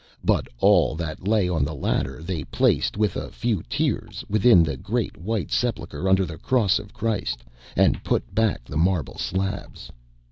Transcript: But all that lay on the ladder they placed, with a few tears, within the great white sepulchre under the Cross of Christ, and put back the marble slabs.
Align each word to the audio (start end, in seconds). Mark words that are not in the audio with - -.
But 0.23 0.47
all 0.57 0.95
that 0.95 1.27
lay 1.27 1.47
on 1.47 1.63
the 1.63 1.75
ladder 1.75 2.23
they 2.23 2.43
placed, 2.45 2.97
with 2.97 3.15
a 3.15 3.29
few 3.29 3.61
tears, 3.69 4.25
within 4.27 4.63
the 4.63 4.75
great 4.75 5.15
white 5.15 5.51
sepulchre 5.51 6.09
under 6.09 6.25
the 6.25 6.39
Cross 6.39 6.79
of 6.79 6.91
Christ, 6.91 7.43
and 7.75 8.03
put 8.03 8.33
back 8.33 8.63
the 8.63 8.77
marble 8.77 9.19
slabs. 9.19 9.91